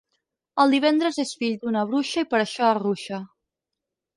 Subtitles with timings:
[0.63, 3.21] El divendres és fill d'una bruixa i per això arruixa.